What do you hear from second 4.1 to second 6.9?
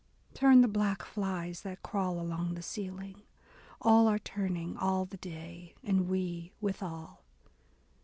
turning, all the day, and we with